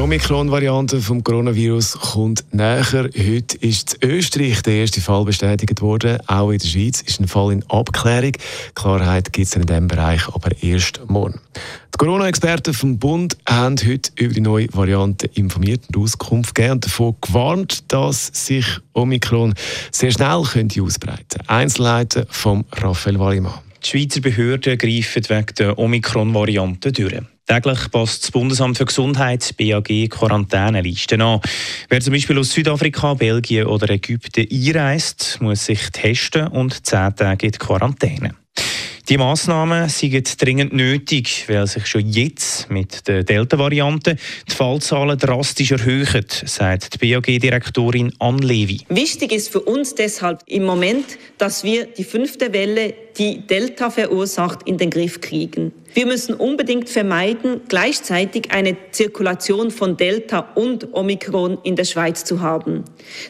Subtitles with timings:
[0.00, 2.86] Die Omikron-Variante vom Coronavirus kommt näher.
[2.90, 6.18] Heute ist in Österreich der erste Fall bestätigt worden.
[6.26, 8.32] Auch in der Schweiz ist ein Fall in Abklärung.
[8.74, 11.38] Klarheit gibt es in diesem Bereich aber erst morgen.
[11.94, 16.86] Die Corona-Experten vom Bund haben heute über die neue Variante informiert und Auskunft gegeben und
[16.86, 19.52] davon gewarnt, dass sich Omikron
[19.92, 21.50] sehr schnell könnte ausbreiten könnte.
[21.50, 23.58] Einzelheiten von Raphael Wallimann.
[23.84, 27.20] Die Schweizer Behörden greifen wegen der Omikron-Variante durch.
[27.50, 31.40] Täglich passt das Bundesamt für Gesundheit BAG Quarantänelisten an.
[31.88, 37.46] Wer zum Beispiel aus Südafrika, Belgien oder Ägypten einreist, muss sich testen und zehn Tage
[37.46, 38.36] in die Quarantäne.
[39.10, 44.14] Die Massnahmen sind dringend nötig, weil sich schon jetzt mit der Delta-Variante
[44.48, 48.82] die Fallzahlen drastisch erhöhen, sagt die BAG-Direktorin Ann Levi.
[48.88, 54.60] Wichtig ist für uns deshalb im Moment, dass wir die fünfte Welle, die Delta verursacht,
[54.68, 55.72] in den Griff kriegen.
[55.92, 62.42] Wir müssen unbedingt vermeiden, gleichzeitig eine Zirkulation von Delta und Omikron in der Schweiz zu
[62.42, 62.84] haben.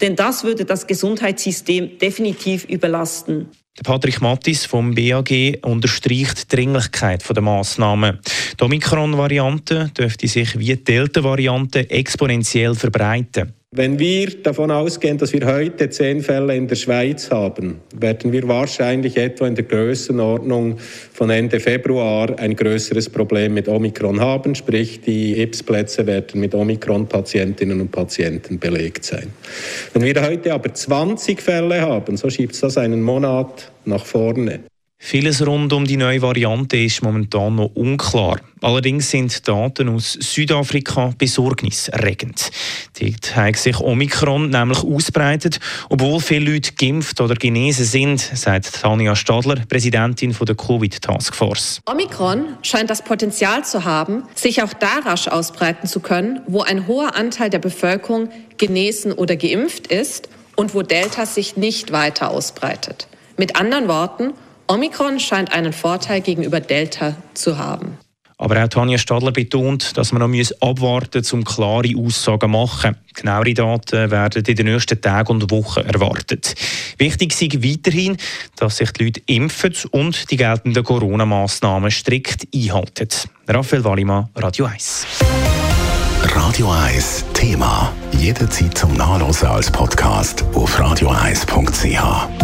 [0.00, 3.48] Denn das würde das Gesundheitssystem definitiv überlasten.
[3.82, 8.20] Patrick Mattis vom BAG unterstreicht die Dringlichkeit der Massnahmen.
[8.58, 13.52] Die Omikron-Variante dürfte sich wie die Delta-Variante exponentiell verbreiten.
[13.76, 18.46] Wenn wir davon ausgehen, dass wir heute zehn Fälle in der Schweiz haben, werden wir
[18.46, 25.00] wahrscheinlich etwa in der Größenordnung von Ende Februar ein größeres Problem mit Omikron haben, sprich
[25.00, 29.32] die IPS-Plätze werden mit Omikron-Patientinnen und Patienten belegt sein.
[29.92, 34.60] Wenn wir heute aber 20 Fälle haben, so schiebt das einen Monat nach vorne.
[35.06, 38.40] Vieles rund um die neue Variante ist momentan noch unklar.
[38.62, 42.50] Allerdings sind Daten aus Südafrika besorgniserregend.
[42.98, 49.14] Dort hat sich Omikron nämlich ausbreitet, obwohl viele Leute geimpft oder genesen sind, sagt Tanja
[49.14, 51.82] Stadler, Präsidentin der Covid Task Force.
[51.84, 56.88] Omikron scheint das Potenzial zu haben, sich auch da rasch ausbreiten zu können, wo ein
[56.88, 63.06] hoher Anteil der Bevölkerung genesen oder geimpft ist und wo Delta sich nicht weiter ausbreitet.
[63.36, 64.32] Mit anderen Worten,
[64.66, 67.98] Omikron scheint einen Vorteil gegenüber Delta zu haben.
[68.36, 72.96] Aber auch Tanja Stadler betont, dass man noch abwarten muss, um klare Aussagen zu machen.
[73.14, 76.54] Genauere Daten werden in den nächsten Tagen und Wochen erwartet.
[76.98, 78.16] Wichtig ist weiterhin,
[78.56, 83.08] dass sich die Leute impfen und die geltenden Corona-Massnahmen strikt einhalten.
[83.46, 85.06] Raphael Wallimann, Radio 1.
[86.34, 87.92] Radio 1 Thema.
[88.18, 92.43] Jederzeit zum Nachlesen als Podcast auf radio1.ch.